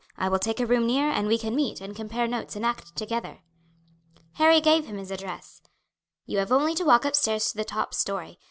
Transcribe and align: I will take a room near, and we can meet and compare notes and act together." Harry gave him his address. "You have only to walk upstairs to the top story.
I 0.17 0.29
will 0.29 0.39
take 0.39 0.59
a 0.59 0.65
room 0.65 0.87
near, 0.87 1.07
and 1.11 1.27
we 1.27 1.37
can 1.37 1.53
meet 1.55 1.79
and 1.79 1.95
compare 1.95 2.27
notes 2.27 2.55
and 2.55 2.65
act 2.65 2.95
together." 2.95 3.41
Harry 4.33 4.59
gave 4.59 4.87
him 4.87 4.97
his 4.97 5.11
address. 5.11 5.61
"You 6.25 6.39
have 6.39 6.51
only 6.51 6.73
to 6.73 6.83
walk 6.85 7.05
upstairs 7.05 7.51
to 7.51 7.57
the 7.57 7.63
top 7.63 7.93
story. 7.93 8.39